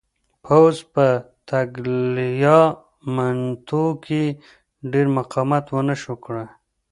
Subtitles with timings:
[0.45, 1.05] پوځ په
[1.49, 4.23] تګلیامنیتو کې
[4.91, 6.47] ډېر مقاومت ونه شوای کړای.